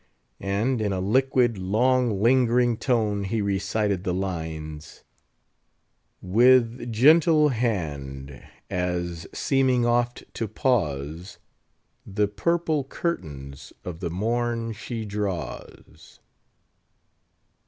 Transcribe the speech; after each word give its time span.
And, 0.39 0.81
in 0.81 0.91
a 0.91 0.99
liquid, 0.99 1.59
long 1.59 2.23
lingering 2.23 2.75
tone, 2.75 3.23
he 3.23 3.39
recited 3.39 4.03
the 4.03 4.15
lines, 4.15 5.03
"With 6.23 6.91
gentle 6.91 7.49
hand, 7.49 8.41
as 8.67 9.27
seeming 9.31 9.85
oft 9.85 10.23
to 10.33 10.47
pause, 10.47 11.37
The 12.03 12.27
purple 12.27 12.83
curtains 12.85 13.73
of 13.85 13.99
the 13.99 14.09
morn 14.09 14.73
she 14.73 15.05
draws." 15.05 16.19